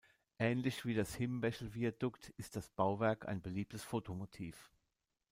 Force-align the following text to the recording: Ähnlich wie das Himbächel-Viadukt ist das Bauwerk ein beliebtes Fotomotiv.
Ähnlich 0.39 0.83
wie 0.83 0.95
das 0.95 1.13
Himbächel-Viadukt 1.13 2.29
ist 2.29 2.55
das 2.55 2.71
Bauwerk 2.71 3.27
ein 3.27 3.43
beliebtes 3.43 3.83
Fotomotiv. 3.83 4.71